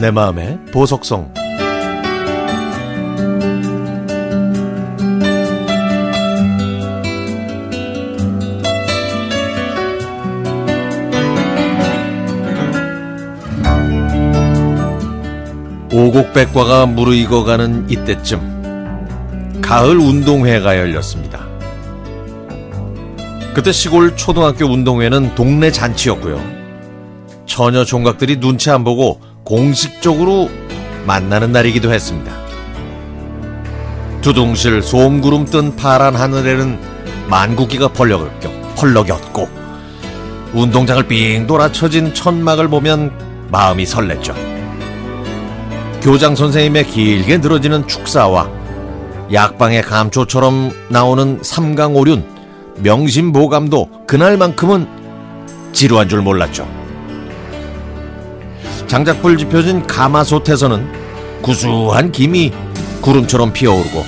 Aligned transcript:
내 0.00 0.12
마음의 0.12 0.60
보석성 0.72 1.34
오곡백과가 15.92 16.86
무르익어가는 16.86 17.90
이때쯤 17.90 19.60
가을 19.60 19.98
운동회가 19.98 20.78
열렸습니다. 20.78 21.44
그때 23.52 23.72
시골 23.72 24.14
초등학교 24.16 24.66
운동회는 24.66 25.34
동네 25.34 25.72
잔치였고요. 25.72 26.40
처녀 27.46 27.84
종각들이 27.84 28.38
눈치 28.38 28.70
안 28.70 28.84
보고 28.84 29.20
공식적으로 29.48 30.50
만나는 31.06 31.52
날이기도 31.52 31.90
했습니다. 31.90 32.30
두둥실 34.20 34.82
솜구름 34.82 35.46
뜬 35.46 35.74
파란 35.74 36.16
하늘에는 36.16 36.78
만국기가 37.30 37.88
펄럭였고 37.88 39.48
운동장을 40.52 41.02
빙 41.08 41.46
돌아 41.46 41.72
쳐진 41.72 42.12
천막을 42.12 42.68
보면 42.68 43.10
마음이 43.50 43.84
설렜죠. 43.84 44.34
교장 46.02 46.36
선생님의 46.36 46.86
길게 46.88 47.38
늘어지는 47.38 47.88
축사와 47.88 48.50
약방의 49.32 49.80
감초처럼 49.80 50.72
나오는 50.90 51.38
삼강오륜, 51.40 52.22
명심보감도 52.82 54.04
그날만큼은 54.06 54.86
지루한 55.72 56.10
줄 56.10 56.20
몰랐죠. 56.20 56.77
장작불 58.88 59.36
지펴진 59.36 59.86
가마솥에서는 59.86 61.40
구수한 61.42 62.10
김이 62.10 62.52
구름처럼 63.02 63.52
피어오르고 63.52 64.04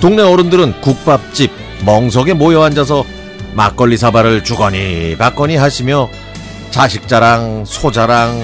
동네 0.00 0.22
어른들은 0.22 0.80
국밥집 0.80 1.50
멍석에 1.84 2.34
모여 2.34 2.62
앉아서 2.62 3.04
막걸리 3.54 3.96
사발을 3.96 4.44
주거니 4.44 5.16
받거니 5.16 5.56
하시며 5.56 6.08
자식 6.70 7.08
자랑, 7.08 7.64
소 7.64 7.90
자랑, 7.90 8.38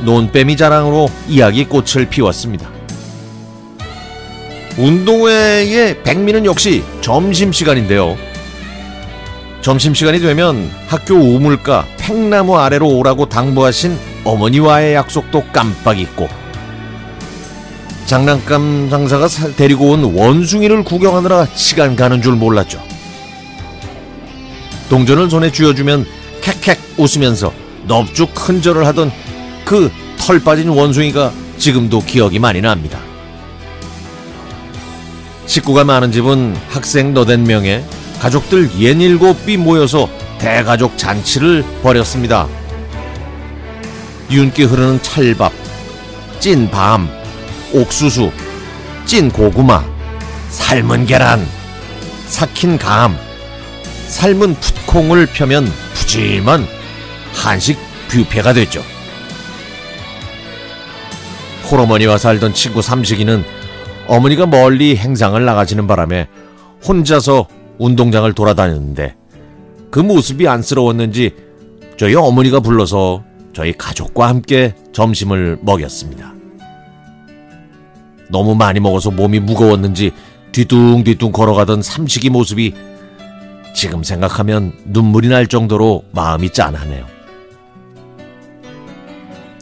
논빼미 0.00 0.56
자랑으로 0.56 1.08
이야기 1.28 1.64
꽃을 1.64 2.08
피웠습니다. 2.08 2.70
운동회의 4.78 6.02
백미는 6.02 6.44
역시 6.44 6.84
점심시간인데요. 7.00 8.16
점심시간이 9.60 10.20
되면 10.20 10.70
학교 10.86 11.14
우물가 11.14 11.86
팽나무 11.98 12.56
아래로 12.58 12.88
오라고 12.88 13.28
당부하신 13.28 14.15
어머니와의 14.26 14.94
약속도 14.94 15.44
깜빡 15.52 15.98
잊고 15.98 16.28
장난감 18.06 18.88
장사가 18.90 19.28
데리고 19.56 19.90
온 19.90 20.04
원숭이를 20.04 20.84
구경하느라 20.84 21.46
시간 21.54 21.96
가는 21.96 22.22
줄 22.22 22.34
몰랐죠. 22.34 22.80
동전을 24.88 25.28
손에 25.30 25.50
쥐어주면 25.50 26.06
캑캑 26.40 26.76
웃으면서 26.98 27.52
넙죽 27.88 28.34
큰절을 28.34 28.86
하던 28.86 29.10
그 29.64 29.90
털 30.26 30.40
빠진 30.40 30.68
원숭이가 30.70 31.32
지금도 31.56 32.00
기억이 32.00 32.40
많이 32.40 32.60
납니다. 32.60 32.98
식구가 35.46 35.84
많은 35.84 36.10
집은 36.10 36.56
학생 36.68 37.14
너댓 37.14 37.36
명에 37.36 37.84
가족들 38.18 38.76
예닐곱이 38.76 39.56
모여서 39.56 40.08
대가족 40.38 40.98
잔치를 40.98 41.64
벌였습니다. 41.80 42.48
윤기 44.30 44.64
흐르는 44.64 45.00
찰밥, 45.02 45.52
찐 46.40 46.68
밤, 46.70 47.08
옥수수, 47.72 48.32
찐 49.04 49.30
고구마, 49.30 49.84
삶은 50.50 51.06
계란, 51.06 51.46
삭힌 52.26 52.76
감, 52.76 53.16
삶은 54.08 54.56
풋콩을 54.56 55.26
펴면 55.26 55.70
푸짐한 55.94 56.66
한식 57.34 57.78
뷔페가 58.08 58.52
됐죠. 58.52 58.82
홀어머니와 61.70 62.18
살던 62.18 62.54
친구 62.54 62.82
삼식이는 62.82 63.44
어머니가 64.08 64.46
멀리 64.46 64.96
행상을 64.96 65.44
나가시는 65.44 65.86
바람에 65.86 66.28
혼자서 66.86 67.46
운동장을 67.78 68.32
돌아다녔는데 68.32 69.16
그 69.90 70.00
모습이 70.00 70.46
안쓰러웠는지 70.48 71.34
저희 71.96 72.14
어머니가 72.14 72.60
불러서 72.60 73.24
저희 73.56 73.72
가족과 73.72 74.28
함께 74.28 74.74
점심을 74.92 75.60
먹였습니다. 75.62 76.34
너무 78.28 78.54
많이 78.54 78.80
먹어서 78.80 79.10
몸이 79.10 79.40
무거웠는지 79.40 80.12
뒤뚱뒤뚱 80.52 81.32
걸어가던 81.32 81.80
삼식이 81.80 82.28
모습이 82.28 82.74
지금 83.74 84.02
생각하면 84.02 84.74
눈물이 84.84 85.28
날 85.28 85.46
정도로 85.46 86.04
마음이 86.12 86.50
짠하네요. 86.50 87.06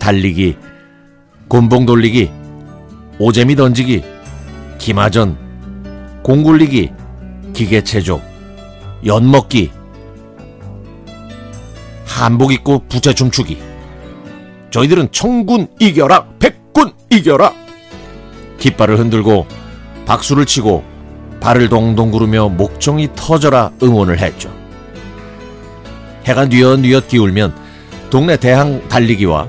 달리기, 0.01 0.57
곤봉 1.47 1.87
돌리기, 1.87 2.33
오재미 3.21 3.55
던지기, 3.55 4.03
기마전, 4.79 5.39
공굴리기, 6.25 6.91
기계체조, 7.53 8.21
연먹기, 9.07 9.71
한복 12.07 12.53
입고 12.53 12.87
부채춤 12.89 13.31
추기. 13.31 13.74
저희들은 14.75 15.13
청군 15.13 15.69
이겨라, 15.79 16.27
백군 16.41 16.95
이겨라. 17.09 17.55
깃발을 18.59 18.99
흔들고 18.99 19.47
박수를 20.05 20.47
치고 20.47 20.83
발을 21.39 21.69
동동 21.69 22.11
구르며 22.11 22.49
목청이 22.49 23.11
터져라 23.15 23.71
응원을 23.81 24.19
했죠. 24.19 24.53
해가 26.25 26.47
뉘엿뉘엿 26.47 27.07
기울면 27.07 27.55
동네 28.11 28.37
대항 28.37 28.89
달리기와 28.89 29.47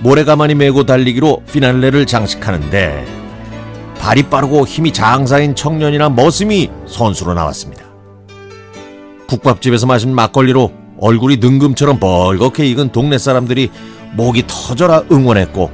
모래가만히 0.00 0.56
메고 0.56 0.84
달리기로 0.84 1.44
피날레를 1.52 2.04
장식하는데 2.04 3.06
발이 4.00 4.24
빠르고 4.24 4.66
힘이 4.66 4.92
장사인 4.92 5.54
청년이나 5.54 6.08
머슴이 6.08 6.70
선수로 6.88 7.34
나왔습니다. 7.34 7.84
국밥집에서 9.28 9.86
마신 9.86 10.12
막걸리로 10.12 10.72
얼굴이 10.98 11.36
능금처럼 11.36 12.00
벌겋게 12.00 12.64
익은 12.64 12.90
동네 12.90 13.16
사람들이 13.16 13.70
목이 14.12 14.44
터져라 14.46 15.02
응원했고 15.10 15.70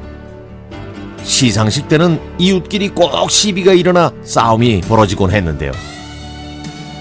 시상식 1.22 1.88
때는 1.88 2.20
이웃끼리 2.38 2.90
꼭 2.90 3.30
시비가 3.30 3.72
일어나 3.72 4.12
싸움이 4.22 4.80
벌어지곤 4.82 5.30
했는데요. 5.30 5.72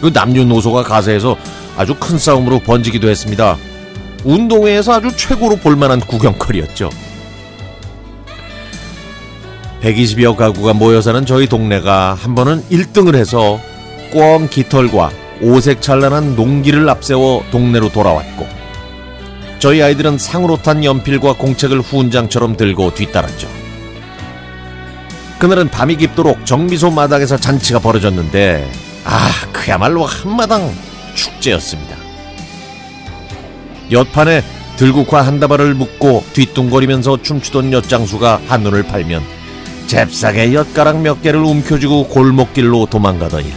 그 0.01 0.11
남녀노소가 0.13 0.83
가세해서 0.83 1.37
아주 1.77 1.95
큰 1.95 2.17
싸움으로 2.17 2.59
번지기도 2.59 3.09
했습니다. 3.09 3.57
운동회에서 4.23 4.93
아주 4.93 5.15
최고로 5.15 5.57
볼만한 5.57 5.99
구경거리였죠. 6.01 6.89
120여 9.81 10.35
가구가 10.35 10.73
모여 10.73 11.01
사는 11.01 11.25
저희 11.25 11.47
동네가 11.47 12.13
한 12.13 12.35
번은 12.35 12.63
1등을 12.69 13.15
해서 13.15 13.59
꽝 14.13 14.47
깃털과 14.47 15.11
오색 15.41 15.81
찬란한 15.81 16.35
농기를 16.35 16.87
앞세워 16.87 17.43
동네로 17.49 17.89
돌아왔고 17.89 18.60
저희 19.61 19.79
아이들은 19.79 20.17
상으로 20.17 20.57
탄 20.57 20.83
연필과 20.83 21.33
공책을 21.33 21.81
후운장처럼 21.81 22.57
들고 22.57 22.95
뒤따랐죠. 22.95 23.47
그날은 25.37 25.69
밤이 25.69 25.97
깊도록 25.97 26.47
정미소 26.47 26.89
마당에서 26.89 27.37
잔치가 27.37 27.77
벌어졌는데 27.77 28.67
아 29.05 29.29
그야말로 29.53 30.03
한마당 30.03 30.73
축제였습니다. 31.13 31.95
엿판에 33.91 34.43
들국화 34.77 35.21
한 35.21 35.39
다발을 35.39 35.75
묶고 35.75 36.23
뒤뚱거리면서 36.33 37.21
춤추던 37.21 37.71
엿장수가 37.71 38.41
한눈을 38.47 38.81
팔면 38.81 39.21
잽싸게 39.85 40.55
엿가락 40.55 41.01
몇 41.01 41.21
개를 41.21 41.39
움켜쥐고 41.39 42.07
골목길로 42.07 42.87
도망가더니 42.87 43.53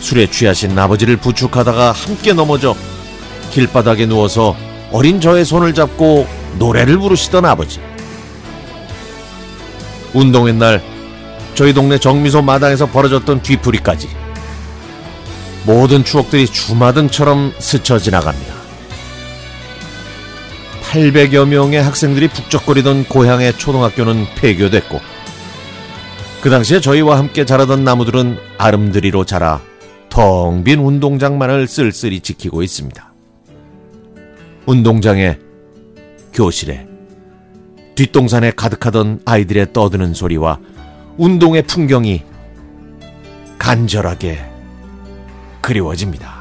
술에 0.00 0.26
취하신 0.26 0.78
아버지를 0.78 1.16
부축하다가 1.16 1.92
함께 1.92 2.34
넘어져 2.34 2.76
길바닥에 3.50 4.06
누워서 4.06 4.56
어린 4.92 5.20
저의 5.20 5.44
손을 5.44 5.74
잡고 5.74 6.26
노래를 6.58 6.98
부르시던 6.98 7.44
아버지. 7.44 7.80
운동회 10.14 10.52
날 10.52 10.82
저희 11.54 11.74
동네 11.74 11.98
정미소 11.98 12.42
마당에서 12.42 12.86
벌어졌던 12.86 13.42
뒤풀이까지 13.42 14.08
모든 15.66 16.04
추억들이 16.04 16.46
주마등처럼 16.46 17.52
스쳐 17.58 17.98
지나갑니다. 17.98 18.54
800여 20.84 21.46
명의 21.46 21.82
학생들이 21.82 22.28
북적거리던 22.28 23.04
고향의 23.04 23.58
초등학교는 23.58 24.26
폐교됐고 24.36 25.00
그 26.40 26.48
당시에 26.48 26.80
저희와 26.80 27.18
함께 27.18 27.44
자라던 27.44 27.84
나무들은 27.84 28.38
아름드리로 28.56 29.24
자라 29.24 29.60
텅 30.08 30.64
빈 30.64 30.78
운동장만을 30.78 31.66
쓸쓸히 31.68 32.20
지키고 32.20 32.62
있습니다. 32.62 33.07
운동장에 34.68 35.38
교실에 36.34 36.86
뒷동산에 37.94 38.50
가득하던 38.50 39.22
아이들의 39.24 39.72
떠드는 39.72 40.12
소리와 40.12 40.60
운동의 41.16 41.62
풍경이 41.62 42.22
간절하게 43.58 44.38
그리워집니다. 45.62 46.37